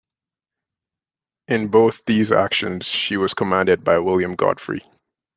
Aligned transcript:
In 1.47 1.67
both 1.67 2.03
these 2.05 2.31
actions, 2.31 2.87
she 2.87 3.17
was 3.17 3.35
commanded 3.35 3.83
by 3.83 3.99
William 3.99 4.33
Godfrey. 4.33 4.81